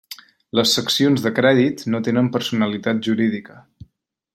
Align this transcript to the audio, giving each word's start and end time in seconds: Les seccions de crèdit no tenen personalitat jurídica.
Les 0.59 0.71
seccions 0.77 1.27
de 1.27 1.33
crèdit 1.41 1.85
no 1.95 2.03
tenen 2.09 2.33
personalitat 2.39 3.05
jurídica. 3.11 3.63